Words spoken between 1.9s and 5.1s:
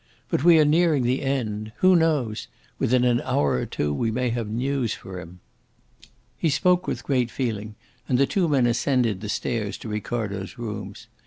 knows? Within an hour or two we may have news